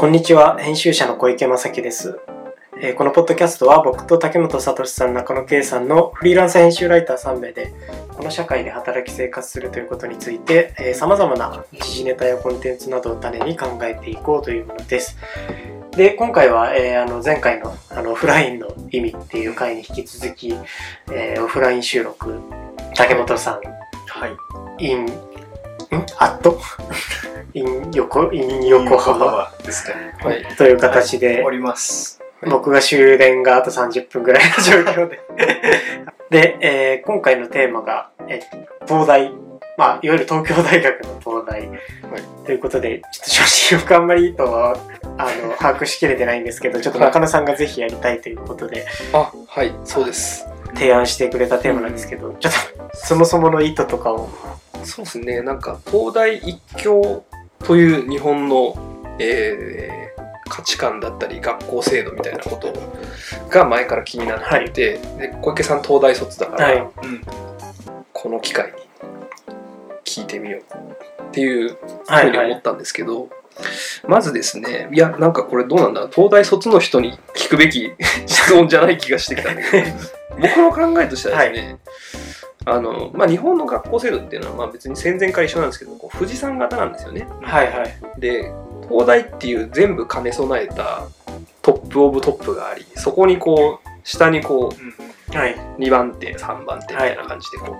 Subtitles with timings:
[0.00, 2.18] こんにちは、編集者の小池正樹です。
[2.80, 7.70] えーこのポッドキャストは僕と竹本聡さん、中野圭さんのフリーランス編集ライター3名で、
[8.16, 15.18] この社会で働き生活するということについて、さまざまな時事ネタやコンテンツなどを種に考えていこうというものです。
[15.90, 20.54] で、今回は、えーあの前回のあのオフラインの意味っていう回に引き続き、
[21.12, 22.40] えーオフライン収録、
[22.94, 23.60] 竹本さん、
[24.08, 24.26] は
[24.78, 24.86] い。
[24.86, 25.06] イン、
[25.96, 26.60] んアット
[27.54, 30.14] イン横、イン横浜ですね。
[30.22, 30.44] はい。
[30.56, 32.20] という形で、おります。
[32.48, 35.20] 僕が終電があと30分ぐらいの状況で。
[36.30, 38.40] で、えー今回のテーマが、え
[38.86, 39.32] 東大、
[39.76, 41.68] まあ、いわゆる東京大学の東大、
[42.44, 44.76] ということで、ちょっと初心僕あんまりいいとは、
[45.18, 50.49] あの、把握しきれてないんですけど、ちょっと中野さんがぜひやりたいということで、あ、はい、そうです。
[50.74, 54.28] 提案してくれたテーマなんですけど、ちょっと、そもそもの意図とかを、
[54.84, 57.24] そうですね、なんか東大一強
[57.64, 58.74] という日本の、
[59.18, 60.00] えー
[60.50, 62.74] 価値観だったり学校制度みたいなこと
[63.48, 64.70] が前から気になってい。
[64.72, 66.78] て、で小池さん東大卒だから、はい。
[66.78, 66.90] うん。
[68.12, 68.72] この機会に
[70.04, 72.30] 聞いてみようっていうはいはい。
[72.32, 73.28] ふうに思ったんですけど、
[74.06, 76.08] まずですねいやなんかこれどうなんだ？
[76.12, 77.92] 東大卒の人に聞くべき
[78.26, 79.86] 質問じゃない気がしてきたんだけど
[80.56, 81.78] 僕の考えとしてはですね、
[82.64, 87.28] あのまあ、日本の学校制度っていうのはまあ別に戦前から一緒なんですけどこう富士山型なんですよね。
[87.42, 88.20] はいはい。
[88.20, 88.50] で
[88.88, 91.02] 東大っていう全部兼ね備えた
[91.62, 94.72] トップオブトップがありそこにこう下にこ
[95.32, 95.56] うはい。
[95.78, 97.76] 2番手3番手みたいな感じでこ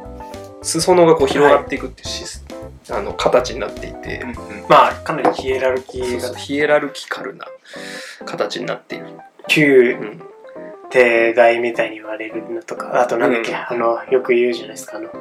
[0.60, 2.44] う、裾野がこう広がっていくっていうシス、
[2.92, 4.24] あの形になっていて、
[4.68, 6.36] まあ、かなりヒエラルキーが。
[6.36, 7.46] ヒエラルキカルな
[8.24, 9.06] 形になっている、
[9.48, 10.22] 旧うん、
[10.90, 13.56] 帝大みたいに言われるのとか、あとなんだっけ、うん。
[13.56, 15.16] あの、よく言うじゃないですか、あの、はい。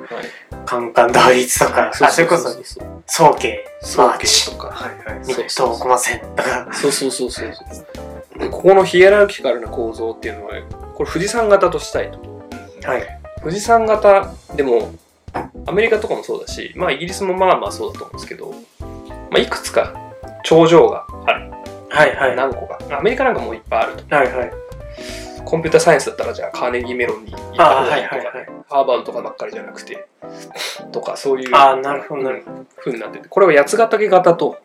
[0.65, 2.87] カンカン同率とか、あ、それこそ、そうそう。
[3.05, 4.67] 早慶、そうマーチ、とか。
[4.67, 5.25] はいはい。
[5.25, 7.49] 日そうそう東駒線とか、そうそうそうそう。
[8.39, 10.53] でここのヒエラルキカルな構造っていうのは
[10.95, 12.19] これ富士山型としたいと。
[12.87, 13.19] はい。
[13.41, 14.93] 富士山型でも
[15.65, 18.53] アメリカとかもそうだしまあイギリスもまあまあそうだと思うんですけど、
[19.29, 19.93] まあ、いくつか
[20.43, 21.51] 頂上がある
[21.89, 22.35] はいはい。
[22.35, 24.51] 何個かアメリカなんかもういっぱいあるとはいはい。
[25.45, 28.45] コンピューターサイエンスだったらじゃあカーネギーメロンに行ったああ、方がいとか、はいいはいはい。
[28.69, 30.07] ハーバードとかばっかりじゃなくて
[30.91, 32.65] とかそういうああ、なるほどなるほど。
[32.77, 34.59] ふうになっててこれは八ヶ岳型と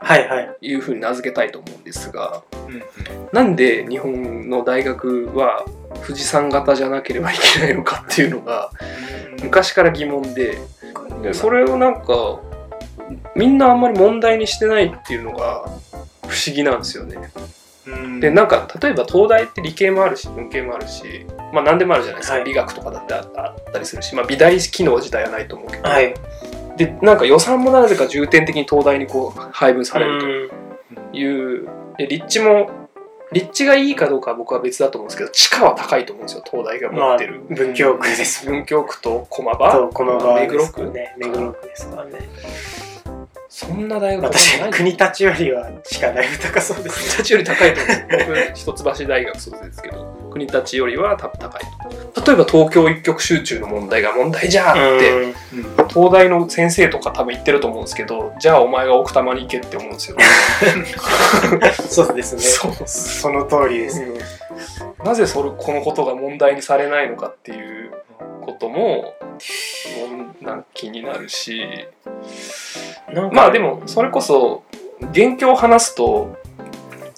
[0.00, 0.56] はいはい。
[0.62, 2.82] いうふうに名付けたいと思うんですがうん
[3.32, 5.64] なんで日本の大学は
[6.06, 8.70] 富士山型じゃなければいけないのかっていうのが
[9.42, 10.58] 昔から疑問で。
[11.22, 12.40] でそれをなんか
[13.34, 15.64] みんなあんまり問題にしてないっていうのが
[16.26, 17.30] 不思議なんですよね。
[17.86, 18.20] うん。
[18.20, 22.44] でなんか例えば東大って理系もあるし文系もあるしまあ何でもあるじゃないですか、はい。
[22.44, 26.14] 理学とかだってああったりするし、まあ、美大機能自体はないと思うけど、はい。
[26.76, 30.50] でなんか予算もなぜか重点的に東大にこう配分される
[30.90, 31.10] うん。
[31.12, 31.68] という。
[31.98, 32.70] で立地も
[33.32, 36.44] 立地がいいかどうかは僕は別だと思うんですけど地価は高いと思うんですよ。
[36.50, 38.46] 東大が持まあ、ってる、文京区です。
[38.46, 39.72] 文京区と駒場。
[39.72, 41.14] と、駒場目黒区ね。
[41.16, 42.28] 目黒区ですからね。
[43.48, 47.04] そんな大学私国立よりは、しかだいぶ高そうですね。
[47.06, 48.26] 国立より高いと思う。
[48.26, 51.62] 僕一橋大学卒ですけど国立よりは多分高い
[52.14, 52.26] と。
[52.26, 55.22] 例えば東京一極集中の問題が問題じゃんって。
[55.22, 55.34] うん。
[55.88, 60.16] 東大の先生とか多分言ってると思うんですけどじゃあお前が奥多摩に行けって思うんですよ
[61.88, 62.42] そうですね。
[62.86, 64.02] その通りです。
[65.04, 67.90] なぜそれこのことが問題にされないのかっていう
[68.42, 69.14] ことも
[70.08, 71.62] 問なん気になるし。
[73.32, 74.62] まあでもそれこそ
[75.10, 76.36] 現況を話すと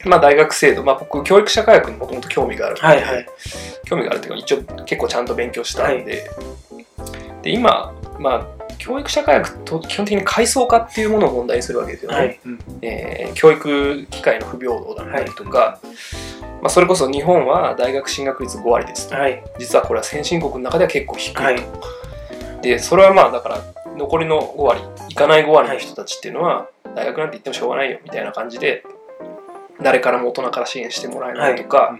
[0.04, 3.26] まあ大学制度まあ僕教育社会学にもともと興味があるので、はいはい。
[3.84, 6.30] 興味があるっていうか一応結構ちゃんと勉強したんで、
[7.42, 12.40] で今まあ教育社会学と基本的に階層化っていうものを問題にするわけですよね、はい。
[12.82, 15.80] えー教育機会の不平等だったりとか、
[16.60, 19.42] まあ、それこそ日本は大学進学率5割ですとはい。
[19.58, 21.62] 実はこれは先進国の中では結構低いと、はい。
[22.62, 23.58] でそれはまあだから
[23.96, 28.84] 残りの5割いかない5割の人たちっていうのは、大学なんて言ってもしょうがないよみたいな感じで
[29.82, 31.98] 誰からも大人から支援してもらえないとか、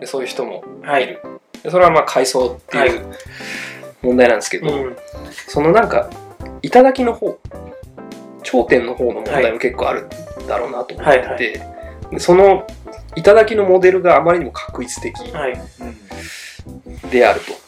[0.00, 1.06] でそういう人もはいい。
[1.06, 1.20] る、
[1.62, 3.06] でそれはまあ階層っていう
[4.02, 4.96] 問題なんですけど、うん。
[5.46, 6.10] そのなんか
[6.62, 7.38] 頂の方
[8.42, 12.66] 頂点の方の問題も結構あるんだろうなと思ってて、はいはいでその
[13.16, 15.60] 頂のモデルがあまりにも確一的はい。
[17.10, 17.52] であると。
[17.52, 17.58] うん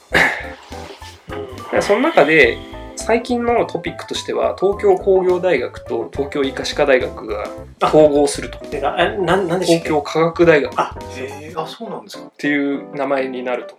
[1.71, 2.59] でその中で
[3.00, 7.44] 最近のトピックとしては東京工業大学と東京医科歯科大学が
[7.82, 8.58] 統合すると。
[8.69, 9.88] でなえななんでしたっけ？
[9.88, 10.73] 東京科学大学。
[10.73, 10.97] っあ。
[11.17, 12.31] へえ、あ、そうなんですか。
[12.37, 13.76] ていう名前になると。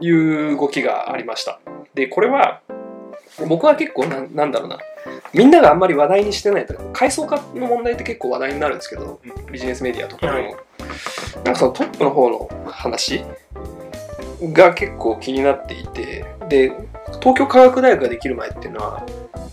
[0.00, 1.60] いう動きがありました。
[1.94, 2.60] でこれは
[3.48, 4.78] 僕は結構ななんだろうな。
[5.32, 9.20] みんながあんまり話題にしてない階層化の問題って結構話題になるんですけど
[9.50, 10.56] ビジネスメディアとかでも、はい。
[11.44, 13.24] なんかそのトップの方の話
[14.52, 16.72] が結構気になっていてで
[17.20, 19.06] 東京科学大学ができる前っていうのは、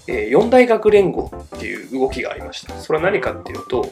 [0.08, 3.92] えー四大学連合っていう動きがありましたそれは何かっていうと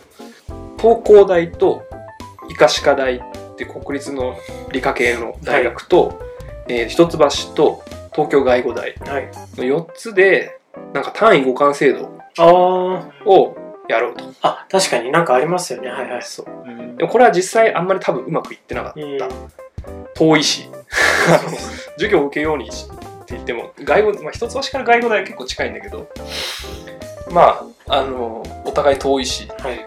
[0.78, 1.84] 東工大と
[2.50, 3.22] 医科歯科大っ
[3.58, 4.36] て国立の
[4.72, 6.20] 理科系の大学と、
[6.68, 7.18] えー一橋
[7.54, 9.30] と東京外語大はい。
[9.58, 10.60] の4つで
[10.94, 13.56] なんか単位互換制度あを
[13.88, 14.66] やろうとあ。
[14.66, 15.90] あ、確かになんかありますよね。
[15.90, 16.22] はいはい。
[16.22, 19.18] そううんでもこれは実際あんまり多分うまくいってなかった、うん
[20.16, 20.70] 遠いし。
[22.00, 26.08] 授業を受けようにしって言っても外語、まあ、一橋から外語大は結構近いんだけど
[27.30, 29.86] まああのお互い遠いしはい。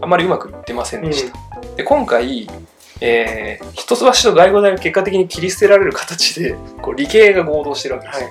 [0.00, 1.36] あんまりうまくいってませんでした、
[1.76, 2.48] で今回
[3.00, 8.30] えー、一橋と外語大が結果的に切り捨てられる形でこう理系が合同してるわけですよ、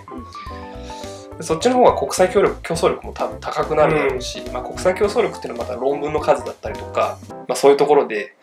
[1.38, 8.34] でそっちの方が国際協力競争力も多分高くなるだろうし、まあ、国際競争力っていうのはまた論文の数だったりとか、まあ、そういうところで、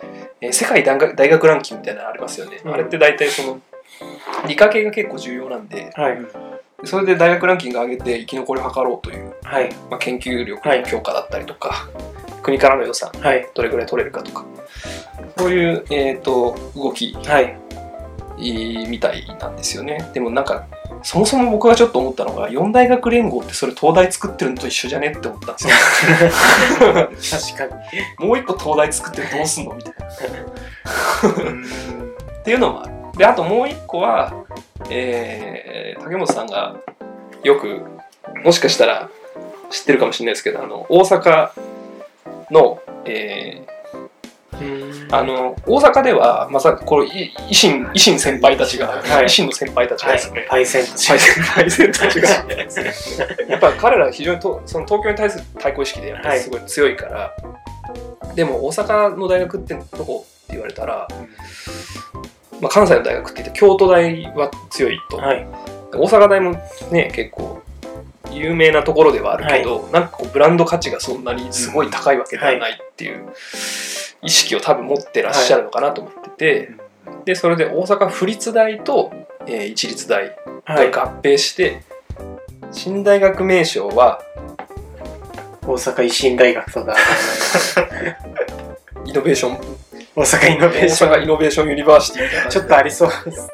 [0.43, 3.61] えー世界大学大学ランキングみたいなのありますよね、うんあれって大体その
[4.47, 6.19] 理科系が結構重要なんではい。
[6.85, 9.73] それで大学ランキング上げて生き残りを図ろうという、はい。
[9.89, 11.89] まあ、研究力の強化だったりとか、
[12.43, 13.49] 国からの予算はい。
[13.55, 14.45] どれぐらい取れるかとか
[15.39, 17.57] そういう、えー、と動きはい。
[18.89, 20.67] みたいなんですよねでもなんか
[21.03, 25.75] そもそも僕がちょっと思ったのが四大学連合ってそれ東大作ってるのと一緒じゃねって思ったんですよ。
[27.57, 27.77] 確か
[28.21, 28.27] に。
[28.27, 30.07] もう一個東大作ってどうすんのみたいな。
[31.29, 32.93] う んっていうのもある。
[33.19, 34.33] であともう一個は、
[34.91, 36.77] えー竹本さんが
[37.45, 37.83] よく
[38.45, 39.09] もしかしたら
[39.71, 41.51] 知ってるかもしれないですけどあの大阪
[42.51, 43.72] の、えー
[45.11, 49.27] あの大阪ではまさこれい維新維新先輩たちが、はい。
[49.27, 50.47] 維新の先輩たちがはいですね、。
[50.49, 50.91] パイセント。
[51.55, 52.29] パイセンたちが。
[53.49, 57.37] やっぱ彼らは非常にとその東京に対する対抗意識でやっぱりすごい強いから、
[58.35, 61.07] でも大阪の大学ってどこって言われたら、
[62.61, 65.47] まあ、関西の大学って言って京都大は強いと、はい。
[65.93, 66.53] 大阪大も
[66.91, 67.61] ね結構
[68.31, 73.27] 有名なところではあるけど、なんかこうブランド価値がそんなにすごい高いわけではないっていう
[74.23, 76.71] 意識を多分持ってらっしゃるのかなと思ってて、
[77.25, 79.13] でそれで大阪府立大と、
[79.47, 80.91] えー一律大はい。
[80.91, 81.83] が合併して、
[82.71, 84.21] 新大学名称は
[85.63, 86.95] 大阪維新大学とか、
[89.05, 89.59] イノベーション
[90.15, 91.13] 大阪イノベ大ーション。
[91.13, 93.49] 阪イノベーション University みたいなちょっとありそうです。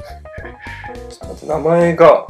[1.47, 2.27] 名前が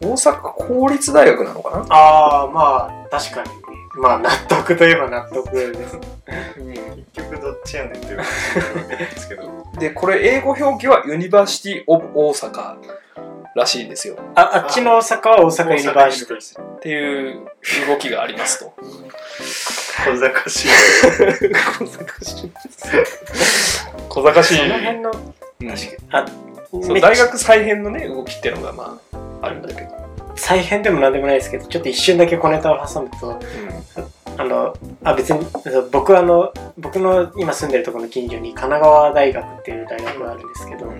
[0.00, 3.50] 大阪公立大学なのかああ、まあ、確かに。
[3.94, 5.94] まあ、納得といえば納得です。
[5.96, 6.00] な、
[7.14, 8.24] 結局どっちやねんっていうで
[9.16, 9.66] すけど。
[9.78, 12.76] でこれ英語表記は University of Osaka
[13.54, 16.62] らしいんですよあ、あっちの大阪は大阪 University。
[16.76, 17.44] っていう
[17.86, 18.72] 動きがありますと
[20.04, 20.68] 小賢しい。
[21.78, 22.52] 小賢しい
[24.08, 26.96] 小賢しいその辺の、うん確かに。
[26.96, 30.01] あ、大学再編のね動きっていうのがまああるんだけど、
[30.42, 33.38] 再編でもなんでもないですけど、ちょっと一瞬だけ小ネタを挟むと、
[34.36, 34.74] あの、
[35.04, 35.46] あ、別に、
[35.92, 40.98] 僕あの、僕の今住んでるところの近所に神奈川大学っていう大学があるんですけど、神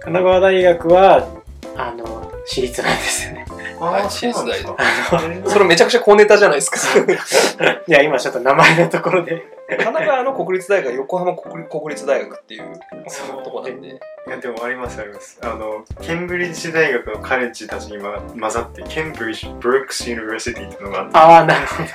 [0.00, 1.26] 奈川大学は、
[1.74, 3.46] あの、私立なんですよね。
[3.48, 4.76] はいああ、そうなんですか。
[4.78, 6.78] あの、それめちゃくちゃ小ネタじゃないですか。
[7.86, 12.72] いや、今ちょっと名前のところで、神奈川の国立大学は横浜国立国立大学っていう
[13.08, 13.42] そう。
[13.42, 13.88] とこなんで。
[13.88, 15.38] いやでもありますあります。
[15.42, 21.88] あのケンブリッジ大学のカレッジたちにま混ざってケンブリッジブルックス University っていうのがあっああ、なるほど。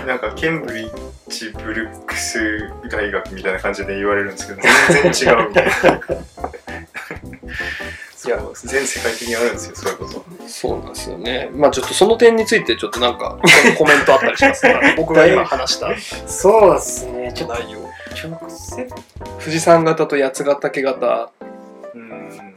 [0.00, 0.90] てなんかケンブリッ
[1.28, 4.60] ジブルックス大学みたいな感じで言われるんですけど
[5.02, 5.72] 全然違うみたいな
[8.22, 11.50] そう全世界的にあるんですよそれこそそうなんですよね。
[11.54, 13.38] まあちょっとその点についてちょっとなんか
[13.78, 15.88] コメントあったりしますか 僕が今話した。
[16.26, 17.78] そうですね、ちょっと内容
[18.28, 18.88] 直接、
[19.38, 21.30] 富士山型と八ヶ岳型。
[21.94, 22.54] うん。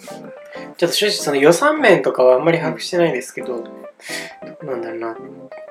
[0.77, 3.63] ちょっと正直その予算面とかはあんまり把握してないですけど、ど
[4.63, 4.95] うなんだろ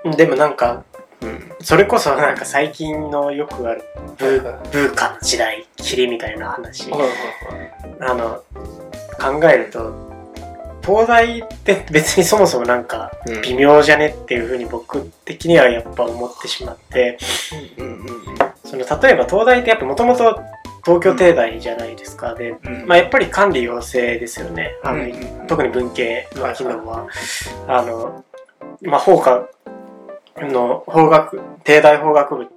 [0.04, 0.16] うな。
[0.16, 0.84] でもなんか、
[1.20, 1.52] うん。
[1.60, 3.82] それこそなんか最近のよくある
[4.18, 6.90] ブーブーカの時代、霧みたいな話。
[8.00, 8.42] あの、
[9.22, 9.94] 考えると、
[10.84, 13.42] 東大って別にそもそもなんかうん。
[13.42, 17.18] 微妙じゃねっていうふうに僕的にはやっぱ思ってしまって、
[18.64, 20.40] その例えば東大ってやっぱもともと
[20.84, 22.34] 東京帝大じゃないですか。
[22.34, 22.86] で、うん。
[22.86, 24.72] まあやっぱり管理要請ですよね。
[24.82, 27.06] あの、うん特に文系の機能は、
[27.68, 28.24] あの、
[28.82, 29.48] まあ法科
[30.40, 32.48] の法学、帝大法学部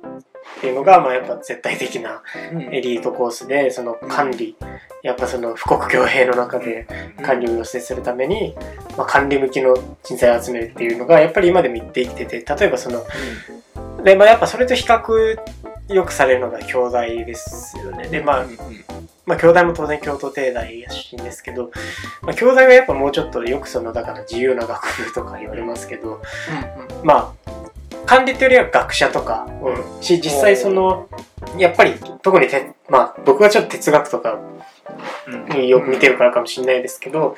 [0.57, 2.21] っていうのが、まあやっぱ絶対的な
[2.53, 2.61] うん。
[2.73, 4.55] エリートコースで、その管理、
[5.03, 6.87] やっぱその富国強兵の中で
[7.23, 8.55] 管理を養成するために、
[8.97, 13.03] まあ、管理向きの人材を集めるっていうのが、やっぱり今でも言って生きてて、例えばその、
[14.03, 15.37] で、まあやっぱそれと比較
[15.89, 18.07] よくされるのが京大ですよね。
[18.07, 18.49] で、まあ、うん。
[18.49, 18.57] うん。
[19.25, 21.71] まあ、京大も当然京都帝大出身ですけど、
[22.21, 26.21] まあ、京大はやっぱもうちょっとよくそのだから自由な学部とか言われますけど
[27.03, 27.64] まあ
[28.05, 31.07] 管理というよりは学者とかをし実際その
[31.57, 34.39] やっぱり特にて、まあ、僕はちょっと哲学とか
[35.27, 37.35] うんよく見てるからかもしれないですけど、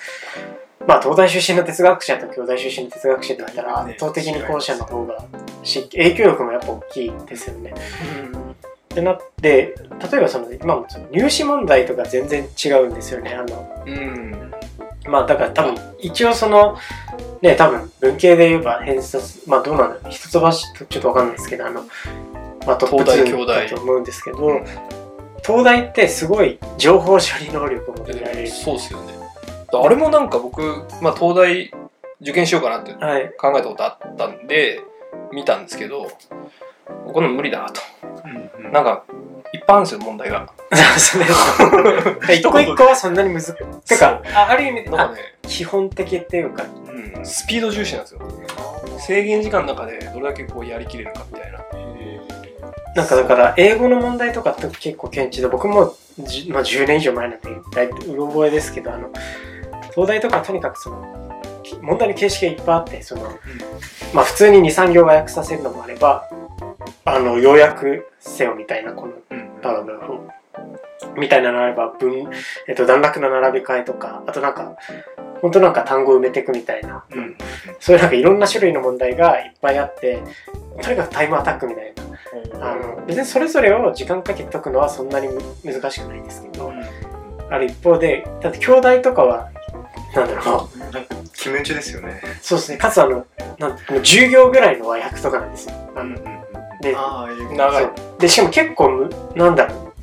[0.85, 5.23] まあ、東大出身の哲学者と京大出身の哲学者だったら圧倒的に後者の方が
[5.63, 7.73] し影響力もやっぱ大きいですよね。
[7.73, 9.75] ってなって
[10.11, 13.33] 例えばその今もその入試問題とか全然違うんですよね。
[13.33, 14.53] あのうん
[15.07, 16.77] まあだから多分一応その
[17.41, 21.83] ね多分文系で言えば偏差まあどうなんだろう一橋とちょっとわかんないですけどあの
[22.65, 24.61] まあトップ東大2京大だと思うんですけど、
[25.41, 28.47] 東大ってすごい情報処理能力を求められる。
[28.49, 29.13] そうっすよね
[29.73, 30.61] あれもなんか僕、
[31.01, 31.71] まあ、東大
[32.21, 33.31] 受験しようかなってはい。
[33.37, 34.81] 考えたことあったんで
[35.31, 36.09] 見たんですけど
[37.13, 37.81] こんなの無理だなと。
[38.25, 39.03] うんなんか
[39.53, 40.49] いっぱいあるんですよ問題が
[42.33, 43.53] 一個一個はそんなに難しい。
[43.87, 46.65] てか、あある意味、あなんかね、基本的っていうか、
[47.15, 48.21] うん、スピード重視なんですよ。
[48.99, 51.59] 制限時間の中でどれだけこうやりきれるかみたいな。
[52.95, 59.09] なんかだから、英語の問題とかって結構顕著で、僕もじ、まあ、10年以上前なんで、だいぶうろ覚えですけど、あの、
[59.91, 63.21] 東大とかはとにかくその、き問題の形式がいっぱいあって、その、
[64.13, 66.27] まあ普通に2、3行和訳させるのもあれば、
[67.07, 70.27] あの、要約せよみたいな、このうんパラグラフを。
[71.17, 72.29] みたいなのあれば、文、
[72.67, 74.75] えっと、段落の並び替えとか、あとなんか、
[75.41, 77.37] 本当なんか単語埋めていくみたいな、うん。
[77.79, 80.21] そういうなんかいろんな種類の問題がいっぱいあって、
[80.81, 81.93] とにかくタイムアタックみたい
[82.59, 82.71] な。
[82.71, 86.73] あの別にそれぞれを時間かけて解くのはそんなにむ難しくないんですけど、
[87.49, 89.49] ある一方で、だって兄弟とかは、
[90.13, 92.21] なんだろう、なんか決め打ちですよね。
[92.41, 93.25] そうですね、かつあの、
[93.57, 95.75] なんもう10行ぐらいの和訳とかなんですよ。
[95.95, 96.36] あのであ
[96.95, 97.89] あ、いう長い。
[98.19, 99.93] で、しかも結構む、なんだろ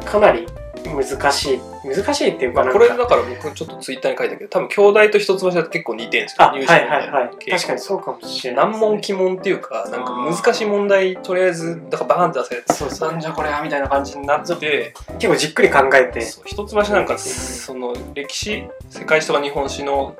[0.00, 0.46] う、かなり
[0.84, 7.50] 難しい、難しいっていうかこれだから僕ちょっとツイッターに書いたけど多分兄弟と一橋だと結構似てるんですよあ、はいはいはい。
[7.50, 13.10] 確かにそうかもしれないね、問奇問っていうかなんか難しい問題とりあえずだからバーンって出せるそうそう。
[13.12, 20.16] なんじゃこれやみたいな感じになって結構じっくり考えて、一橋なんかその歴史世界史とか日本史の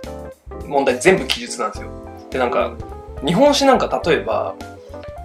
[0.66, 1.90] 問題全部記述なんですよ。
[2.30, 2.72] でなんか
[3.24, 4.54] 日本史なんか例えば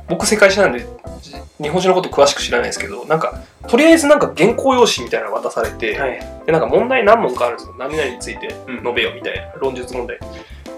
[0.10, 0.86] 僕世界史なんで
[1.22, 6.20] じ日本史のこと詳しく知らないですけどなんかとりあえずなんか原稿用紙みたいなの渡されて、はい。
[6.46, 7.76] でなんか問題何問かあるんですよ。
[7.78, 10.20] 何々について述べよみたいな論述問題。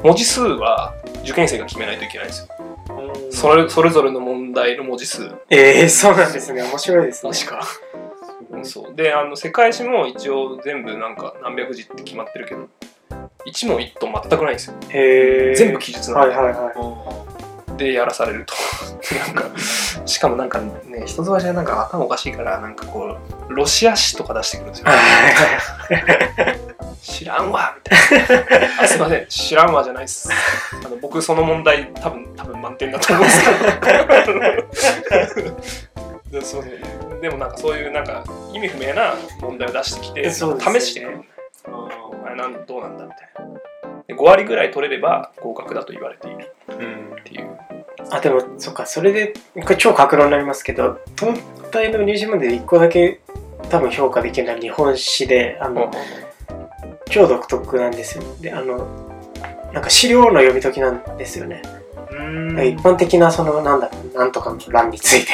[0.04, 2.48] 文字数は受験生が決めないといけないんですよ。
[3.32, 5.30] それそれぞれの問題の文字数。
[5.50, 6.64] えー、そうなんですね。
[6.64, 7.32] 面白いですね。
[7.32, 7.62] 確か。
[8.64, 8.96] そう。
[8.96, 12.68] であの世界史も一応全部なんか何百字って決まってるけど
[13.46, 14.76] 一問一答全くないんですよ。
[14.90, 15.56] へー。
[15.56, 17.19] 全部記述なんで、はいはいはい。
[17.80, 18.54] でやらされると。
[19.16, 19.58] なんか
[20.06, 23.18] しかもなんかね一橋はなんか頭おかしいからなんかこ
[23.50, 24.88] うロシア史とか出してくるんですよ。
[27.02, 28.84] 知らんわみたいな。
[28.84, 29.26] あすいません。
[29.28, 30.30] 知らんわじゃないっす。
[30.86, 33.52] あの僕その問題多分多分満点だと思うんですけ
[34.34, 34.40] ど。
[36.40, 36.72] でそうね。
[37.22, 41.24] でもなんかそういうなんか意味不明な問題を出してきて、試してくる。
[42.26, 43.20] あれなんどうなんだみたい
[43.84, 47.16] なで5割ぐらい取れれば合格だと言われているうん。
[47.20, 47.48] っていう。
[48.10, 51.40] あ、でも、そっか、それで、これ超格論になりますけど、東
[51.72, 53.22] 大の入試問題で1個だけ
[53.70, 55.92] 多分評価できるのは日本史で、あの、
[57.12, 58.24] 超独特なんですよ。
[58.42, 58.88] で、あの、
[59.74, 61.62] なんか資料の読み解きなんですよね。
[62.10, 62.68] うん。
[62.68, 65.32] 一般的な、その、なんだろう、なんとかの欄について、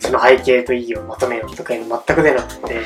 [0.00, 2.80] その背景と意義をまとめようとかいうの全く出なくて、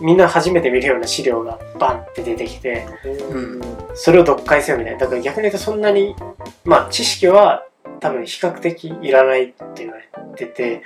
[0.00, 2.86] みんな初めて見るような資料がバンって出てきて、
[3.30, 3.60] うん。
[3.94, 5.00] それを読解せよみたいな。
[5.00, 6.14] だから逆に言うとそんなに、
[6.64, 7.66] まあ知識は
[8.00, 10.82] 多分比較的いらないって言われてて、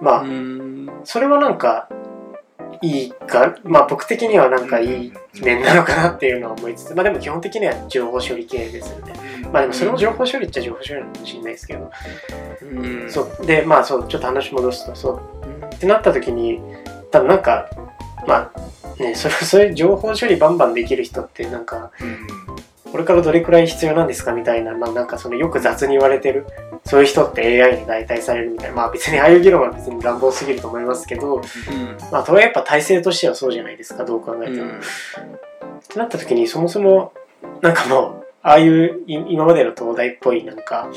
[0.00, 0.90] まあ、うん。
[1.04, 1.88] それはなんか、
[2.80, 9.14] いいか、まあ僕的にはなんかいい面なのかなっていうのは思いつつ、まあでも基本的には情報処理系ですよね。
[9.52, 11.90] まあでもそれも情報処理っちゃ情報処理なのかもしれないですけど、
[12.62, 12.64] う
[13.06, 13.10] ん。
[13.10, 13.46] そう。
[13.46, 15.20] で、まあそう、ちょっと話戻すと、そう、
[15.74, 16.60] ってなった時に、
[17.10, 17.68] 多分なんか、
[18.28, 21.90] まあね、それ、 そういう情報処理バンバンできる人ってなんか、
[22.92, 26.46] これからどれくらい必要なんですかみたいな、まあなんかそのよく雑に言われてる、
[26.84, 31.40] そういう人って AI に代替されるみたいな、まあ別にああいう議論は別に乱暴すぎると思いますけど、
[32.12, 34.72] まあとはいえやっぱ体制としてはそうじゃないですか、どう考えても。
[34.72, 34.80] っ
[35.88, 37.12] てなった時にそもそも、
[37.62, 40.88] なんかもう、ああいうい今までの東大っぽいなんか、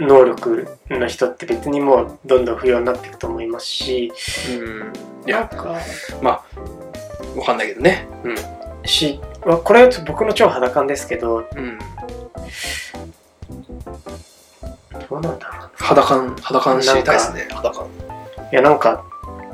[0.00, 4.12] 能力の人って別にもうどんどん不要になっていくと思いますし
[4.50, 5.28] うん。
[5.28, 5.50] いや
[6.20, 8.08] まあわかんないけどね。
[8.24, 8.36] うん。
[8.84, 11.78] しまあこれは僕の超肌感ですけどうん。
[15.08, 15.70] どうなんだろうな。
[15.74, 17.48] 肌感肌感知りたいですね。
[17.50, 17.86] 肌感。
[18.52, 19.04] いやなんか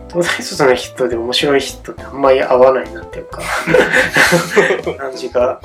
[0.08, 3.42] 東大卒の人で面白い人ってあんまり合わないなっていうか
[4.98, 5.40] 感じが。
[5.40, 5.60] は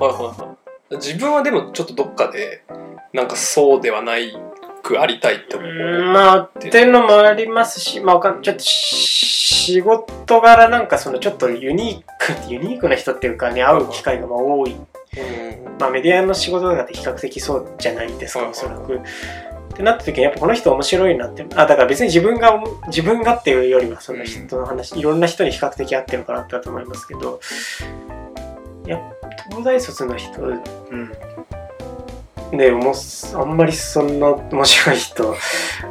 [0.00, 0.64] いはいはい
[0.96, 2.62] 自分はでもちょっとどっかで
[3.14, 4.36] なんかそうではない
[4.82, 14.76] くありたいって思う、うんまあっていうのもありますし、まあ、わかんちょっと仕事柄なんかそのちょっとユニーク ユニークな人っていうかに会う機会がまあ多い、
[15.78, 18.50] まあ、メディアの仕事とかって比較的そうじゃないですかうん。
[18.50, 18.96] おそらく。
[18.96, 21.46] ってなった時にやっぱこの人面白いなって。
[21.56, 27.40] あだから別に自分が自分がっていうよりはその人の話、いろんな人に比較的合ってるかなってだと思いますけど
[28.86, 29.00] いや
[29.48, 31.12] 東大卒の人うん
[32.56, 32.94] でもう
[33.34, 35.34] あんまりそんな面白い人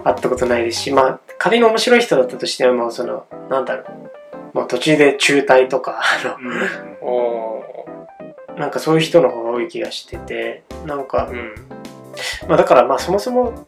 [0.04, 3.86] 会ったことないですしまあ仮に面白い人だったとしてもそのなんだろう、
[4.54, 6.62] まあ、途中で中退とか あのうん。
[8.56, 11.54] あなんかそういう人の方が多い気がしててなんかー、うん。
[12.48, 13.68] まあだからまあそもそも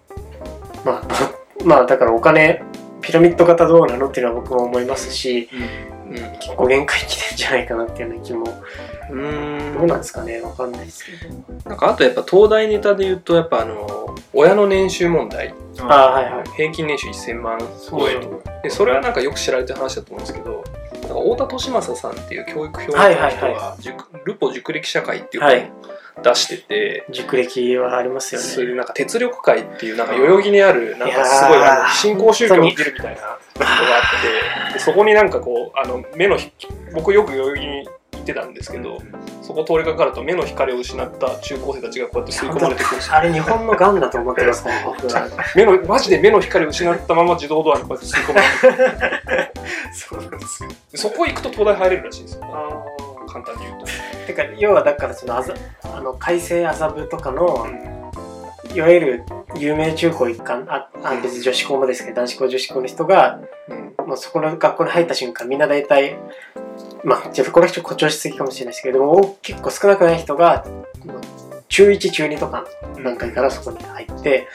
[0.83, 1.07] まあ
[1.65, 2.63] まあだからお金
[3.01, 5.49] ピラミッド型どうなのっていうのは僕も思いますし
[6.39, 8.63] 結構限界来てんじゃないかなっていうような気も。
[9.12, 10.41] うんどうなんですかね？
[10.41, 11.33] わかんないですけど。
[11.69, 15.53] なんかあとやっぱ東大ネタで言うとやっぱあの親の年収問題。
[15.79, 16.50] ああはいはい。
[16.55, 17.59] 平均年収1000万
[17.89, 25.59] 超えとでそれはなんかよく知られてる話だと思うんですけどなんか太田利正さんっていう教育評論家の人はいはいルポ熟歴社会っていうはい。
[25.59, 28.47] 本を出してて、熟歴はありますよね。
[28.47, 31.59] そういうなんか鉄力会っていうなんか代々木にあるなんかすごい
[31.93, 36.51] 新興宗教のビルみたいながあってでそこになんかこうあの目のひ
[36.93, 39.01] 僕よく代々木に行ってたんですけど
[39.41, 44.65] そこ通りかかると目の光を失った中高生たちがこうやって吸い込まれてくるあれ日本のガンだと思ってます。
[45.55, 49.51] 目のマジで目の光を失ったまま自動ドアにこうやって吸い込まれて
[49.93, 50.69] そうなんですよ。
[50.91, 52.41] でそこ行くと東大入れるらしいんですよ。
[53.31, 53.85] 簡単に言うと。
[54.27, 57.67] てか要はだからそのあざあの改正麻布とかの
[58.75, 59.24] いわゆる
[59.58, 63.95] 有名中高一貫ああ別に女子校もですけど男子校女子校の人がうん。
[64.06, 66.17] もうそこの学校に入った瞬間みんな大体
[67.04, 70.65] まあちょっとこれはちょっと誇張しすぎかもしれないですけども結構少なくない人が
[71.06, 71.21] もう
[71.69, 72.65] 中1中2とか
[72.97, 74.47] の段階からそこに入って、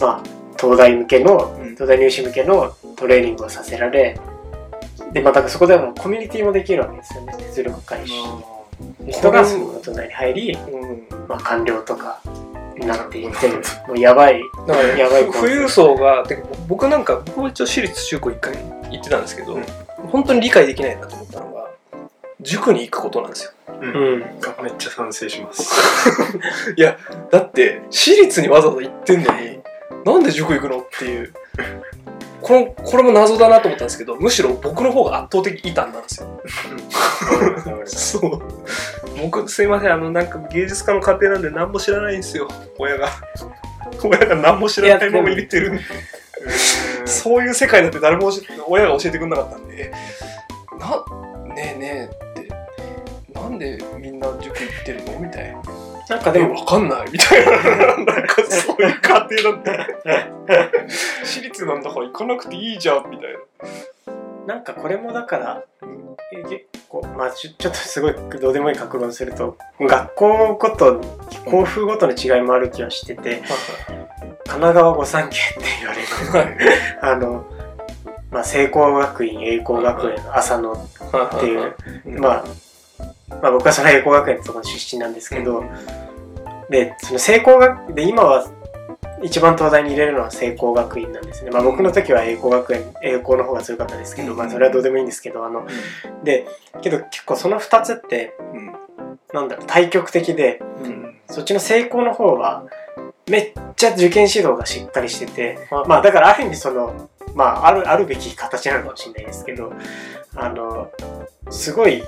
[0.00, 0.22] まあ
[0.58, 1.74] 東大向けのうん。
[1.74, 4.18] 東大入試向けのトレーニングをさせられ
[5.12, 8.12] でまたそこではコミュニティもできるわけですよね哲力会し
[9.08, 11.06] 人がその東大に入り、うん。
[11.28, 12.20] まあ、官僚とか
[12.80, 13.48] になっていって
[13.86, 18.56] もうやばいだからやばい富裕層がてか僕なんか僕も一応私立中高一回
[18.90, 19.64] 行ってたんですけど、うん。
[20.08, 21.70] 本当に理解できないなと思ったのが
[22.40, 23.52] 塾に行くことなんですよ。
[23.80, 23.90] うん。
[23.90, 24.22] うん
[24.58, 25.70] あめっちゃ賛成します。
[27.30, 29.60] だって私立にわざわざ行ってんのに
[30.04, 31.32] なんで塾行くのっていう
[32.42, 36.40] このこれも謎だなと思ったんですけどむしろ僕の方が圧倒的異端なんですよ。
[37.86, 38.42] そう。
[39.22, 42.48] 僕すいませんあのなんか芸術家の家庭なんで何も知らないんですよ。
[42.78, 43.08] 親が。
[44.02, 45.82] 親が何も知らないまま入れてるんで。
[47.04, 48.30] そういう世界だって誰も
[48.68, 49.92] 親が教えてくれなかったんで。
[50.78, 51.04] な
[51.54, 52.48] ねえねえって。
[53.34, 55.18] なんでみんな塾行ってるの？
[55.18, 55.62] みたいな
[56.10, 58.04] なんかでも分かんないみたいな。
[58.04, 59.86] なんかそういう家庭だって
[61.24, 64.54] 私立なんだから行かなくていいじゃんみたいな。
[64.54, 65.62] なんかこれもだから
[66.32, 71.00] え結構まあちょちょっとすごいどうでもいい格論すると学校ごと
[71.44, 73.42] 校風ごとの違いもある気はしてて
[74.46, 76.56] 神奈川御三家って言われるはい。
[77.00, 77.44] あの、
[78.32, 80.76] まあ、聖光学院栄光学園朝野っ
[81.38, 81.76] ていう
[82.20, 82.44] まあ、
[83.42, 85.64] まあ僕はその栄光学園ってところ出身なんですけど、
[86.68, 88.50] でその聖光学で今は
[89.22, 91.50] 一番東大に入れるのは聖光学院なんですね。
[91.50, 95.66] まあ僕の時は栄光学園、栄光の方が強かったですけど、まあそれはどうでもいいんですけど、あの、
[96.24, 96.46] で、
[96.82, 98.34] けど結構その2つって、
[99.32, 100.60] なんだろう、対極的で、
[101.28, 102.64] そっちの成功の方は、
[103.28, 109.72] めっちゃ受験指導がしっかりしてて、まあだからある意味その、まあある、あるべき形なのかもしれないですけど、
[110.34, 110.90] あの、
[111.50, 112.02] すごい、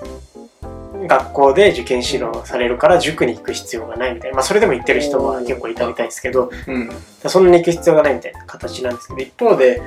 [1.07, 6.91] 学校で受験指導されるから塾に行く必要がないみたいな、まあそれでも行ってる人は結構いたみたいですけど、うん。
[7.27, 9.83] そんなに行く必要がないみたいな形なんですけど、一方で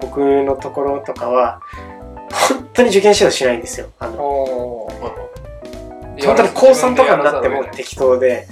[0.00, 1.60] 僕のところとかは、
[2.48, 3.88] 本当に受験指導しないんですよ。
[3.98, 4.88] あの
[6.22, 8.46] 本当に高3とかになっても適当で、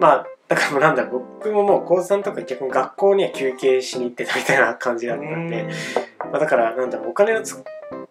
[0.00, 5.68] まあ、だからもうなんだ僕ももう高3とか逆に学校には休憩しに行ってたみたいな感じだったんで、
[6.18, 7.62] まあ、だからなんだろう、お金のつ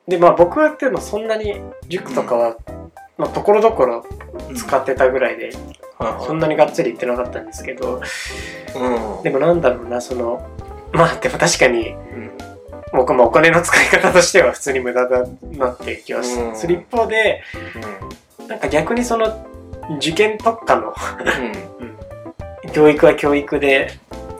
[0.07, 2.57] で、まあ僕はでもそんなに塾とかは、
[3.17, 4.05] まあところどころ
[4.55, 5.51] 使ってたぐらいで、
[6.25, 8.01] そんなにがっつり行ってなかったんですけど
[8.75, 9.23] うん。
[9.23, 10.47] でもなんだろうなその
[10.91, 12.31] まあでも確かにうん。
[12.93, 15.25] 僕もお金の使い方としては普通に無駄だ
[15.57, 16.55] なっていう気はうん。
[16.55, 17.43] する一方で
[18.47, 19.47] なんか逆にその
[19.97, 20.93] 受験特化の
[22.73, 23.93] 教育は教育で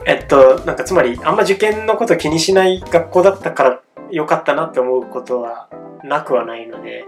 [0.06, 3.80] えっとなんかつまりあんま受験のこと気にしない学校だったから
[4.10, 5.68] よかったなって思うことは
[6.04, 7.04] なくはないので、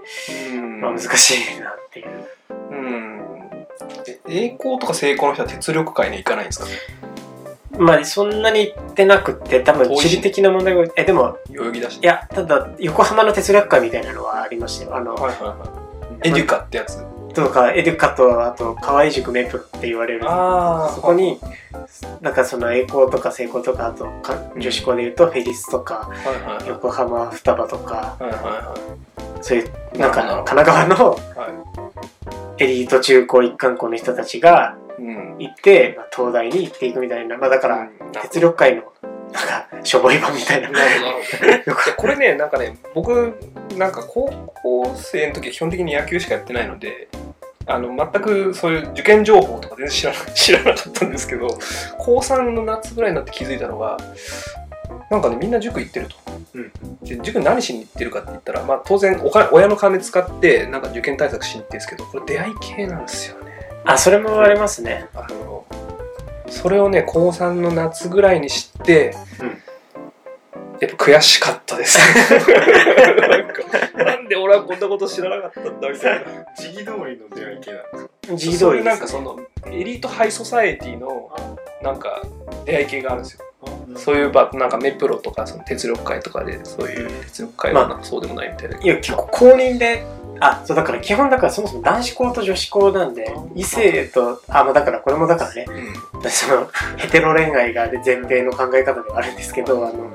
[0.54, 0.80] うん。
[0.80, 2.09] まあ、難しいなっていう。
[2.70, 3.20] うん。
[4.07, 6.66] え栄光とか成功の人は鉄力会に行かないんですか？
[7.76, 11.98] まあそんなに行ってなくって多分地理的な問題がえでも代々木だし。
[12.00, 14.96] いやただ横浜の哲学会みたいなのはありましたよ。
[14.96, 16.28] あの、はいはいはい。
[16.28, 17.04] エデュカってやつ
[17.35, 20.23] とかエデュカとあと河合塾メプロって言われる。
[20.25, 21.38] あそこに
[22.20, 26.11] なんかその栄光とか成功とかあとか女子校でいうとフェリスとか
[26.66, 28.16] 横浜双葉とか。
[29.42, 31.18] そういうなんか神奈川の。
[32.59, 34.77] エリート中高一貫校の人たちが
[35.38, 37.37] 行って、まあ、東大に行っていくみたいな。
[37.37, 37.88] まあだから
[38.23, 38.83] 鉄力会の
[39.33, 40.70] なんかしょぼい版みたいな。
[40.70, 40.79] な
[41.97, 43.35] これねなんかね僕
[43.77, 44.31] なんか高
[44.62, 47.09] 校生の時は基本的に野球しかやってないので
[47.66, 51.48] あの全くそういう受験情報とか全然知らな 知らなかったんですけど
[51.98, 53.96] 高3の夏ぐらいになって気づいたのが
[55.11, 56.16] なんかねみんな塾行ってると、
[56.55, 56.72] うん。
[57.03, 63.53] で塾何しに行ってるかって言ったら、まあ、当然お金親の金使ってなんか受験対策しに行ってるんですけどこれ出会い系なんですよね。
[63.85, 65.09] あそれもありますね。
[65.14, 65.64] あの
[66.48, 69.64] それをね高3の夏ぐらいに知って、うん
[70.85, 71.99] やっぱ悔しかったです。
[71.99, 76.27] なんかなんで俺はこんなこと知らなかったんだみたいな。
[76.57, 81.31] 時期通りの出会い系なんですか時期そういう通りなんかそのエリートハイソサエティの
[81.83, 82.23] なんか
[82.64, 83.40] 出会い系があるんですよ。
[83.97, 90.05] そういう場なんかメプロとかその鉄力会とかでそういう鉄力会はなんかそうでもないみたいな、いや結構公認で
[90.40, 95.66] あそうだから基本だからそもそも男子校と女子校なんで異性とあまあだからこれもだからね。
[95.68, 96.31] うん。
[96.31, 100.12] そのヘテロ恋愛が前提の考え方ではあるんですけどあの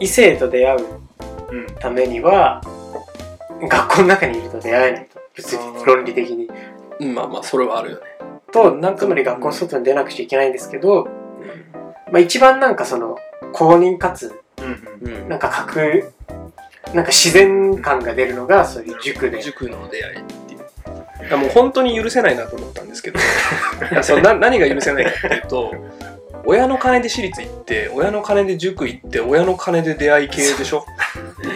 [0.00, 0.86] 異性と出会う
[1.52, 1.66] うん。
[1.78, 2.60] ためには
[3.68, 5.20] 学校の中にいると出会えないと。
[5.34, 6.48] 物理論理的に。
[7.00, 8.02] うんまあまあそれはあるよね。
[8.52, 11.04] となんかつまり学校の外に出なくちゃいけないんですけど、
[12.10, 13.16] まあ、一番なんかその
[13.52, 15.28] 公認かつうんうん。
[15.28, 16.12] なんか格
[16.94, 19.40] なんか自然感が出るのがそういう塾で。
[19.42, 20.60] 塾の出会いっていう。
[21.26, 23.20] いやもう本当に許せないなと思ったんですけど。
[24.02, 25.74] そのな何が許せないかっていうと
[26.44, 30.84] 親の金で私立行って親の金で塾行って親の金で出会い系でしょ？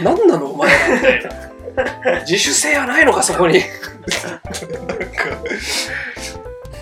[0.03, 0.47] 何なの？
[0.53, 3.61] お前らみたいな 自主性はないのかそこに。
[3.61, 3.65] なんか。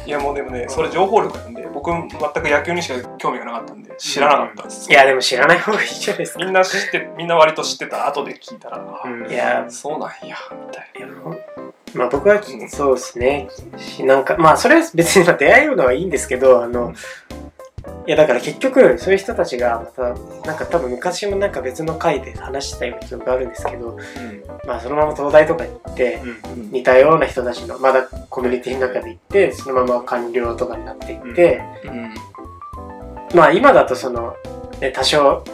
[0.05, 4.91] いやもうでもねそれ情報力なんで僕全く野球にしか興味がなかったんで知らなかったんです。
[4.91, 6.45] いやでも知らない方がいいじゃないですか。
[6.45, 8.09] みんな知ってみんな割と知ってた。
[8.09, 9.31] 後で聞いたら、あうん。
[9.31, 10.37] いやそうなんや
[10.67, 11.07] みたいいや
[11.95, 13.49] まあ僕はそうですね。
[13.79, 16.93] しなんかまあそれは別にまあ出会うのはいいんですけどあの
[18.07, 20.03] いやだから結局そういう人たちがまた
[20.47, 23.99] なんか多分昔もなんか別の回で話したような記憶があるんですけど
[24.67, 26.71] まあそのまま東大とかに行ってうん。
[26.73, 32.15] な、似たような人たちのまだコミュニティの中で行ってそのまま官僚とかになっていって、うん。
[33.35, 34.37] まあ今だとその、
[34.81, 35.45] ね、多少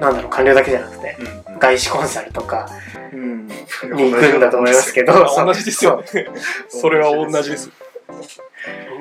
[0.00, 1.16] なんだろう官僚だけじゃなくて
[1.48, 1.58] うん。
[1.58, 2.68] 外資コンサルとか
[3.12, 3.46] うん。
[3.46, 3.54] に
[4.10, 5.64] 行くんだと思いますけど同じ。
[5.64, 6.26] ですよね。
[6.68, 7.70] それは同じです。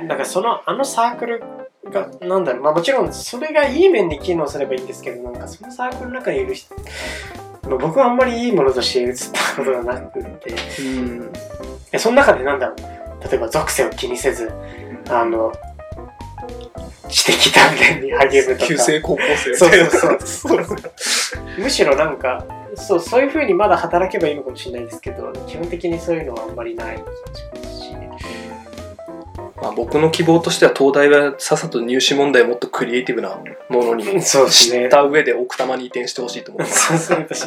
[0.08, 1.44] だからそのあのサークル
[1.92, 6.76] がなんだろうまあもちろんそれがいい面に機能すればいいんですけどなんかそのサークルの中にいる人
[7.64, 10.50] まあ僕はあんまりいいものとして映ったことがなくて。
[10.82, 11.34] いうん。
[11.92, 12.78] やその中でなんだろう。
[13.24, 14.52] 例えば属性を気にせず
[15.10, 15.52] あの
[17.10, 18.68] 知的鍛錬に励むとか。
[18.68, 19.50] 旧制高校生。
[19.52, 19.70] みそう。
[20.26, 20.78] そうそう。
[21.60, 26.98] むしろなんかそうそういうふうにまだ働けばいいのかもしれないですけど基本的にそういうのはあんまりない。
[26.98, 27.89] 気がしますし
[29.62, 33.38] まあ僕の希望としては東大はさっさと入試問題をもっとクリエイティブな
[33.70, 34.84] ものに そうですね。
[34.84, 36.88] 知った上で奥多摩に移転してほしいと思います。
[36.88, 37.46] そうするとし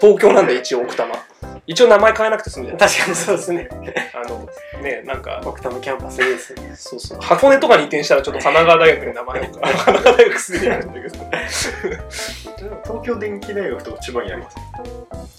[0.00, 1.16] 東京なんで一応奥多摩。
[1.66, 3.68] 一応名前変えなくて済むじゃない確かにそうですね。
[4.14, 4.48] あの
[4.82, 6.72] ねなんか奥多摩キャンパスいいですね。
[6.74, 7.18] そうそう。
[7.20, 11.24] 箱根とかに移転したらちょっと神奈川大学に名前を 神奈川大学すでにあるんだけど。
[12.84, 14.56] 東京電機大学とか千葉にあります？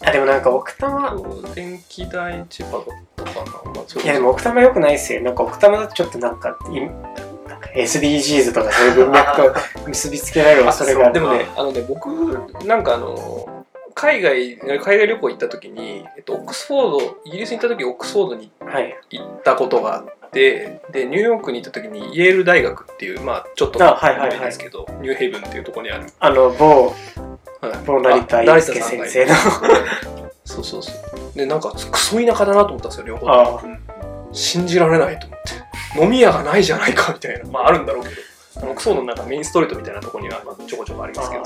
[0.06, 1.16] あでもなんか奥多摩。
[1.56, 2.84] 電気代千葉
[3.24, 5.22] だったかな、まあ、それいやでも奥多摩良くないですよ。
[5.22, 12.08] なんか奥多摩だとちょっとなんかいなんか SDGs とかそういう文脈と結びつけられる恐れがあるでもね、あのね、僕、
[12.66, 18.96] なんかあの、海外、海外旅行行った時に、えっと、オックスフォード、イギリスに行った時オックスフォードにはい。
[19.12, 24.40] 行ったことがあって、で、ニューヨークに行った時にイェール大学っていう、まあちょっとあはいはいはい。
[24.40, 26.08] ですけど、ニューヘイブンっていうところにある。
[26.20, 26.88] あの某
[27.62, 27.86] はい。
[27.86, 29.34] 某成田あ祐介先生の
[30.46, 31.38] そうそうそう。
[31.38, 33.30] で、なんかクソ田舎だなと思ったんですよ、両方。
[33.30, 33.64] あ
[34.32, 35.40] 信じられないと思っ
[35.96, 36.00] て。
[36.02, 37.50] 飲み屋がないじゃないかみたいな。
[37.50, 38.16] まああるんだろうけど。
[38.58, 41.44] あのオックスフォードのなんかメインストリートみたいなところにはまあちょこちょこありますけど。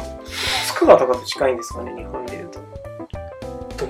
[0.66, 2.60] つくばとかと近いんですかね日本でいうと。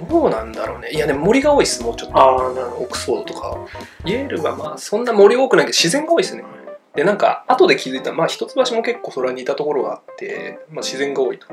[0.09, 0.89] どうなんだろうね。
[0.91, 2.17] いやでも森が多いですもうちょっと。
[2.17, 3.57] ああなるほオックスフォードとか。
[4.05, 6.43] イェールはまあそんな森多くないけど自然が多いですね
[6.97, 11.45] でなんか後で気づいたまあ一橋も結構それは似たところがあって、まあ、自然が多いと。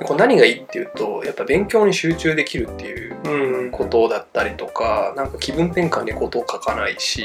[0.00, 7.24] でこれ何がいいっていうとやっぱ勉強に集中できるっていうことだったりとかなんか気分転換にことを書かないし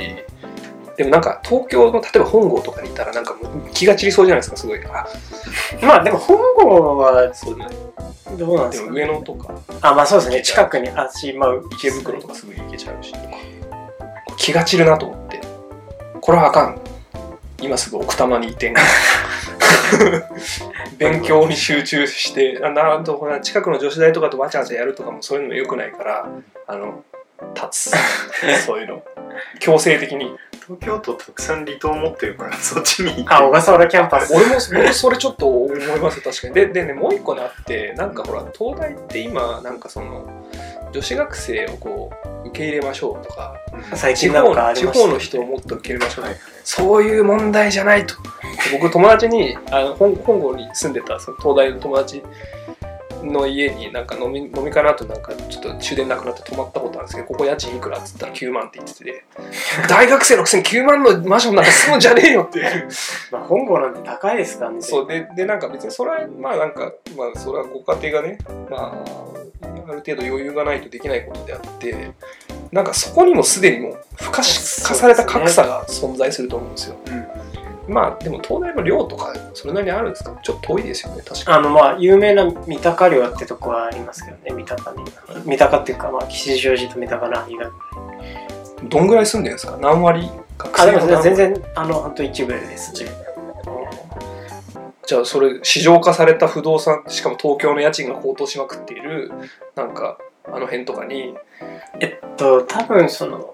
[0.96, 3.34] でもなんか東京の例えば本郷とかにいたらなんか
[3.74, 4.80] 気が散りそうじゃないですかすごい。
[4.86, 5.08] あ
[5.82, 7.68] まあでも本郷はそうね。
[8.38, 9.56] どうなんでですもかね上野とか。
[9.82, 10.42] あまあそうですね。
[10.44, 13.16] 近くにあしまあ池袋とかすぐ行けちゃうし。
[14.38, 15.40] 気が散るなと思って。
[16.22, 16.89] これはあかん
[17.62, 18.74] 今すぐ奥多摩に移転。
[20.98, 26.30] 勉強に集中してあなんとほら近くの女子大とかとわちゃわちゃやるとかもそういうのもよくないから
[26.68, 27.04] あの
[27.56, 27.98] 立つ。
[28.66, 29.04] そういうの。
[29.60, 30.36] 強制的に。
[30.70, 33.26] 東京都たくさん離島持ってるからそっちに行って。
[33.28, 34.36] あ小笠原キャンパス。
[34.36, 36.54] 俺も僕それちょっと思います確かに。
[36.54, 40.30] ででねもう一個ねあってなんかほら東大って今なんかその
[40.92, 42.12] 女子学生をこ
[42.44, 43.56] う受け入れましょうとか
[43.96, 46.36] 最地方近なんか地方の人をもっと受け入れましょう、はい
[46.70, 48.14] そういう問題じゃないと。
[48.72, 52.22] 僕友達にあの本本郷に住んでたその東大の友達
[53.24, 59.24] の家になんか飲み飲み会の後なんかちょっと終電なくなって泊まったことあるんですけどここ家賃いくらっつったら9万って言ってて
[59.90, 62.90] 大学生のくせに9万のマンションなんか住むんじゃねえよっていう。
[63.32, 64.82] まあ本郷なんて高いですからね。
[64.82, 68.38] そうででなんか別にそれはまあなんかまあそれはご家庭がね
[68.70, 69.30] まあ
[69.90, 72.12] ある程度余裕がないとできないことであって
[72.72, 76.96] なんかそこにもすでにもう付加し化された格差が存在すると思うんですよ
[77.90, 80.38] まあでも東大の寮とかそれなりにあるんですか？
[80.44, 85.04] ちょっと遠いですよね確かあのまあ有名な三鷹寮ってとこはありますけどね三鷹に。
[85.46, 89.78] 三鷹っていうかまあ吉祥寺と三鷹の間にどんぐらい住んでるんですか？
[89.78, 93.04] 何割学あでも全然あの本当一部です。
[93.04, 93.10] ね
[95.06, 99.32] じゃあそれ市場化された不動産しかも東京の家賃が高騰しまくっている
[99.76, 101.36] なんかあの辺とかに。
[102.00, 103.54] えっと多分その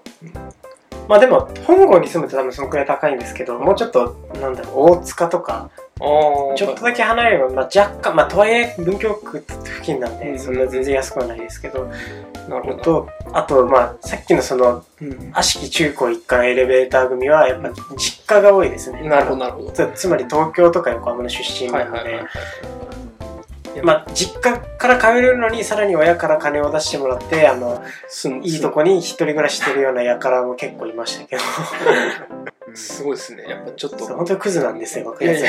[1.08, 11.90] まあでも本郷に住むと多分そのくらい高いんですけどもうちょっとなんだろう大塚とかちょっとだけ離れれば、まあ、若干まあとはいえ文京区付近なんうんでそんな全然安くはないですけど、
[12.48, 19.08] なるほど、とあとまあさっきのそのうん悪しき中高一貫エレベーター組はやっぱ実家が多いですね。
[19.08, 19.70] なるほどなるほど。
[19.70, 22.20] つつまり東京とか横浜の出身なので、
[23.82, 27.82] まあ、実家から通えるのにさらに親から金を出してもらってあの
[28.42, 31.42] いいとこに一人暮らししてるような輩も結構いましたけど。
[32.74, 33.44] すごいですね。
[33.48, 34.06] やっぱちょっと。
[34.06, 35.46] 本当にクズなんですよ僕いやいや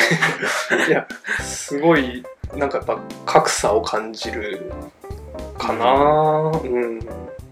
[0.71, 0.87] や。
[0.87, 1.07] いや
[1.41, 2.23] すごい
[2.55, 4.71] なんかやっぱ格差を感じる
[5.57, 6.51] かな。
[6.63, 6.99] うん。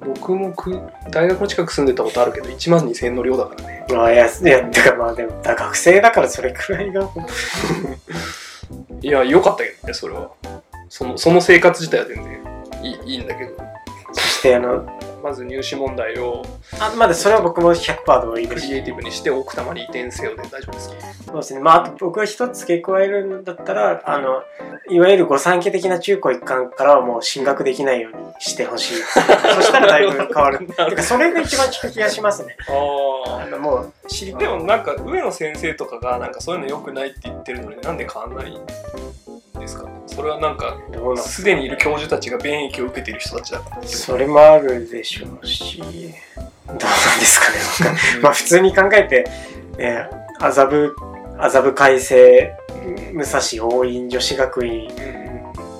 [0.06, 3.86] 僕もく大学の近く住んでたことあるけど1万2000円の量だからね。
[3.90, 7.10] まあいやいやてかまあでもだ学生だからそれくらいが。
[9.02, 10.32] いや良かったけどねそれは
[10.90, 12.44] そのその生活自体は全然
[12.84, 13.52] いいいいんだけど。
[14.14, 14.86] そしてあの
[15.22, 16.42] まず入試問題を
[16.80, 18.68] あまだそれは僕も100%同意です。
[18.68, 20.96] クリエイティブにして奥多摩に移転せよで大丈夫ですか？
[21.26, 21.60] そうですね。
[21.60, 24.44] まああと僕は一つ付け加えるんだったらあの
[24.90, 28.94] いわゆる御三家的な中高一貫からはもう進学できないようにしてほしい。
[29.04, 30.60] そしたらだいぶ変わる。
[30.66, 32.56] てかそれが一番効く気がしますね。
[32.70, 38.52] ああのもう知りでもなんか上野先生とかがなんかそういうの良くないって言ってるのになんで変わんない？
[38.54, 38.62] ん
[39.60, 39.84] ですか？
[39.86, 40.78] ねそれはなんか
[41.18, 45.88] すでにいる教授たちが便益を受けている人たちだからそれもあるでしょうしどう
[46.68, 46.82] なんで
[47.26, 47.52] すか
[47.92, 47.98] ね？
[48.22, 49.26] まあ普通に考えて、
[49.78, 50.08] ね、
[50.40, 50.96] 麻布
[51.38, 52.54] 麻布改正
[53.14, 54.90] 武蔵桜蔭女子学院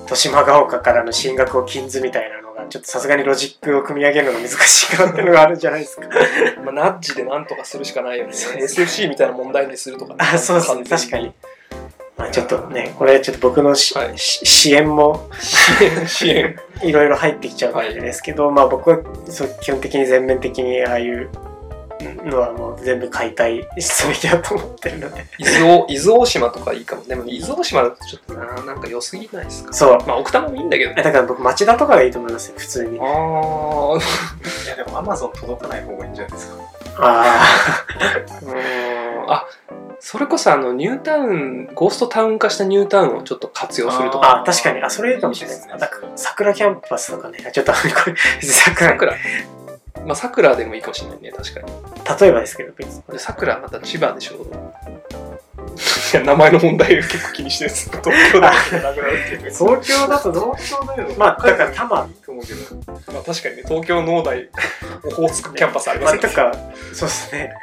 [0.02, 6.02] 豊島ヶ丘からの進学を禁ずみたいなのがちょっとさすがにロジックを組み上げるのが難しいかなっていうのがあるんじゃないですか。
[6.64, 8.32] まあ、ナッジでなんとかするしかないよね。
[8.32, 10.18] SFC みたいな問題にするとかね。
[10.20, 11.32] あ そうですね確かに
[12.16, 14.18] まあちょっとねこれちょっと僕のし、はい。
[14.18, 15.28] し支援も
[16.06, 18.98] 支援 いろいろ入ってきちゃうわけですけど、まあ僕は
[19.28, 21.30] そう基本的に全面的にああいう
[22.24, 28.80] のはもう全部解体すべきだと思ってるので伊豆大伊豆大島とかいいかもでも伊豆大島だとちょっとななん。
[28.80, 30.70] か良すぎないですかそうまあ奥多摩もいいん。
[30.70, 36.14] だけどねだから僕町田とかがいいと思いますよ普通にああいやでもアマゾン届かない方がいいん。
[36.14, 36.62] じゃないですか
[36.98, 38.48] ああう
[39.26, 39.30] ん。
[39.32, 39.46] あ
[39.98, 49.14] それこそあのニュータウンゴーストタウン化したニュータウンをちょっと活用するとかあ確かにあそれいいかもしれないですねだから桜キャンパスとかねちょっとこれ桜さくら
[50.06, 51.66] まあさくらでもいいかもしれないね確かに。
[52.20, 53.02] 例えばですけど別に。
[53.10, 54.46] でさくらまた千葉でしょ。
[56.14, 61.08] いや名前の問題を結構気にしてるんです東京だけなくなるっていう東京だと東京だよ。
[61.18, 62.76] まあだから多摩と思うけど。
[63.12, 64.48] まあ確かにね東京農大
[65.04, 66.28] オホーツクキャンパスありまますね。
[66.28, 66.52] とか
[66.92, 67.54] そうですね。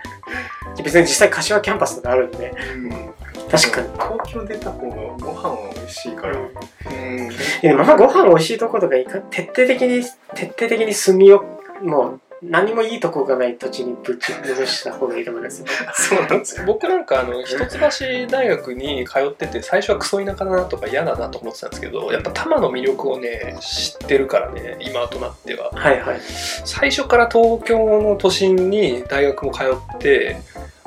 [0.84, 2.54] 別に実際柏キャンパスとかあるんで。
[2.76, 3.14] うん。
[3.50, 3.88] 確かに。
[3.94, 7.30] 東京出た方がご飯は美味しいから、うん。
[7.62, 9.20] でもまあご飯美味しいとことかいか。
[9.30, 10.04] 徹底的に
[10.36, 11.46] 徹底的に住みよ
[11.82, 15.68] もう何もいいとこがない土地にぶち戻した方がいいと思いますよ。
[15.94, 16.66] そうなんですよ。
[16.66, 25.72] 僕なんかあの一橋大学に通ってて最初はクソ田舎だなとか嫌だなと思ってたんですけどやっぱ多摩の魅力をね知ってるからね今となっては。
[25.72, 26.20] はいはい。
[26.66, 30.38] 最初から東京の都心に大学も通って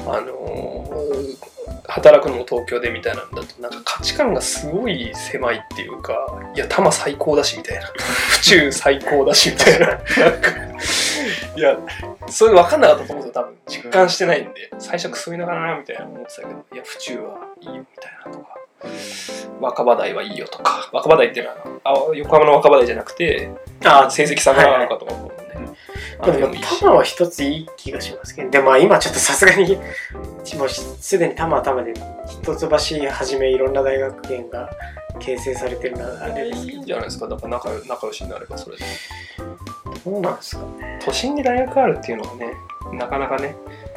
[0.00, 1.46] あのー
[1.88, 7.86] 働くのも東京でみたいなんだとなんか価値観がすごい狭いっていうかいや多摩最高だしみたいな。
[7.96, 9.86] 府中最高だしみたいな。
[9.86, 10.50] なんか
[11.56, 11.78] いや
[12.28, 13.56] それ分かんなかったと思うんですよ多分。
[13.66, 14.70] 実感してないんで。
[14.78, 16.64] 最初クソいながらなみたいな思ってたけど。
[16.72, 18.56] いや府中はいいよみたいなとか。
[19.60, 20.90] 若葉台はいいよとか。
[20.92, 23.50] 若葉台っていうのはあ横浜の若葉台じゃなくて
[23.84, 25.36] あ成績差があるのかと思うの
[26.24, 28.50] でも多摩は一ついい気がしますけど。
[28.50, 29.76] でもまあ今ちょっとさすがに
[30.56, 31.92] もうすでに多摩は多摩で
[32.28, 32.68] 一橋
[33.10, 34.70] はじめいろんな大学圏が
[35.18, 37.28] 形成されてるのはあれですけいいんじゃないですか。
[37.28, 38.84] だから仲良仲良しになればそれで
[40.06, 40.64] そうなんですか。
[41.04, 42.54] 都心に大学あるっていうのはね
[42.92, 43.56] なかなかね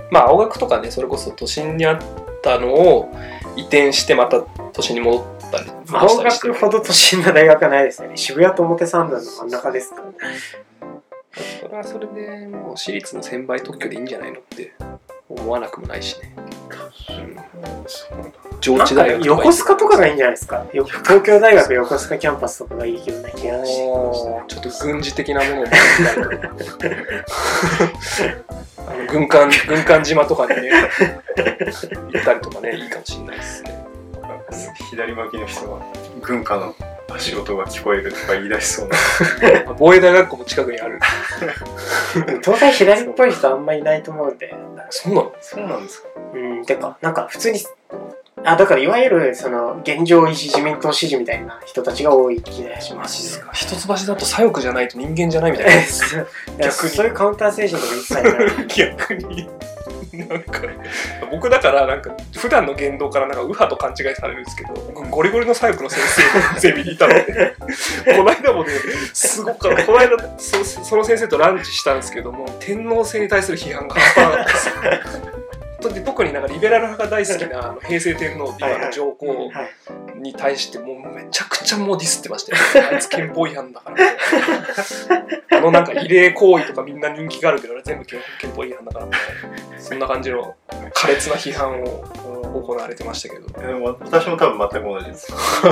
[0.09, 1.99] まあ青学とかねそれこそ都心にあっ
[2.41, 3.11] たのを
[3.55, 4.41] 移転してまた
[4.73, 8.17] 都心に戻ったり青学ほど都心の大学はないですよね。
[8.17, 10.07] 渋谷と表参道の真ん中ですから。
[10.07, 10.13] ね
[11.61, 14.73] それはそれでもう私立の1000倍特許でいいんじゃないのって
[15.29, 16.41] 思わなくもないしね、う
[17.21, 17.35] ん、
[18.61, 20.65] 上智大学横須賀とかがいいんじゃないですか？
[20.73, 25.63] よ東京大学横須賀キャンパスとかがいいようなちょっと軍事的なもの
[28.87, 33.79] あの軍艦 軍艦島とかにね行ったりとかねいいかもしれないですね。
[34.89, 35.79] 左巻きの人は
[36.23, 36.73] 軍歌の
[37.11, 38.95] 足音が聞こえるとか言い出しそうな。
[39.77, 40.99] 防衛大学校も近くにある。
[42.43, 44.55] 東大左っぽい人あんまいないと思うんで
[44.89, 45.31] そうなの？
[45.41, 46.09] そうなんですか。
[46.33, 47.59] うんてかなんか普通に
[48.43, 53.51] あだからいわゆるその現状維持自民党支持みたいな人たちが多い気がします、か。
[53.53, 55.73] 一橋だと左翼じゃないと人間じゃないみたいな。
[55.75, 56.89] いや逆に。
[56.91, 58.29] そういうカウンター精神とか一切な
[58.63, 58.67] い。
[58.97, 59.49] 逆に
[60.27, 60.61] なんか
[61.31, 66.01] 僕だからなんか普段の言動からなんか右派と勘違いされるんですけど僕ゴリゴリの左翼の先
[66.55, 67.13] 生 ゼミにいたの。
[67.13, 67.55] で
[68.17, 68.71] この間もね
[69.13, 75.38] すごかったこの間そその先生とランチしたんですけども天皇制に対する批判が半端なかったです
[75.79, 79.69] 特になんかリベラル派が大好きなあの平成天皇って今の上皇はい。
[80.19, 85.57] に対してもうめちゃくちゃもうディスってましたよ、 あいつ憲法違反だから。
[85.57, 89.05] あのなんか異例行為とかみんな人気があるけど俺全部憲憲法違反だから。
[89.05, 89.21] みたい
[89.77, 90.55] なそんな感じの
[90.93, 93.47] 苛烈な批判を行われてましたけど。
[93.59, 95.31] でも私も多分全く同じです。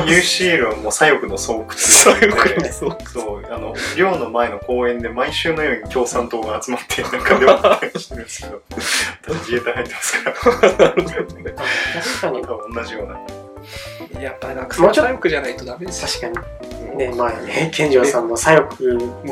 [0.42, 2.98] UCL はもう左翼の巣窟左翼の巣窟。
[3.08, 8.62] そうあの寮の前の公園で毎週のように共産党が集まってなんか寮ったりしてるんですけど。
[9.28, 10.36] 私自衛隊入ってますから。
[10.36, 12.42] 確かに。
[12.42, 13.20] 多分同じような
[14.22, 16.32] やっぱりなんか左翼じゃないとダメですよ。
[16.32, 16.98] 確かに。
[16.98, 18.76] ねまあね健丈さんも左翼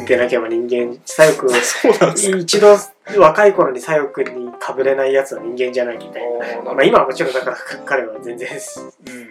[0.05, 2.77] でなければ人間左翼そうなんですか一度
[3.18, 6.24] 若い頃に左翼にかぶれないやつは人間じゃないみたい
[6.63, 6.74] な。
[6.74, 8.50] まあ今はもちろんだから彼は全然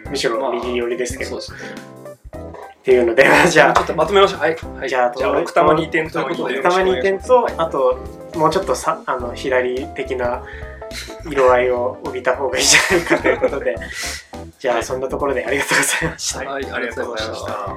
[0.05, 0.11] うん。
[0.11, 1.95] むしろ右寄りですけど、そうですね。
[2.35, 3.73] っていうのでじゃあ。
[3.73, 4.39] ちょっとまとめましょう。
[4.39, 7.27] はい、はい、じゃあじゃあ奥多摩に移転ということでよろしくおたまに願いします。
[7.27, 10.43] 点とあともうちょっとさあの左的な
[11.29, 13.75] 色合いを帯びた方がいいんじゃないかということで。
[14.59, 16.39] じゃあそんなところでありがとうございました。
[16.39, 17.75] はい、ありがとうございましたた